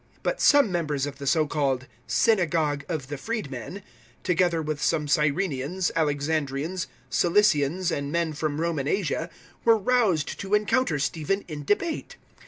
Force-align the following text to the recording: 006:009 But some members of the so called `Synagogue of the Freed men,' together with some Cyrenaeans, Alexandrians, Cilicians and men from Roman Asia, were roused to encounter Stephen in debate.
006:009 0.21 0.23
But 0.23 0.41
some 0.41 0.71
members 0.71 1.05
of 1.05 1.17
the 1.19 1.27
so 1.27 1.45
called 1.45 1.85
`Synagogue 2.07 2.89
of 2.89 3.07
the 3.09 3.19
Freed 3.19 3.51
men,' 3.51 3.83
together 4.23 4.59
with 4.59 4.81
some 4.81 5.07
Cyrenaeans, 5.07 5.91
Alexandrians, 5.95 6.87
Cilicians 7.11 7.91
and 7.95 8.11
men 8.11 8.33
from 8.33 8.59
Roman 8.59 8.87
Asia, 8.87 9.29
were 9.63 9.77
roused 9.77 10.39
to 10.39 10.55
encounter 10.55 10.97
Stephen 10.97 11.45
in 11.47 11.63
debate. 11.63 12.17